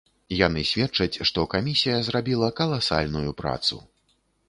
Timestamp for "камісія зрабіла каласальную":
1.53-3.31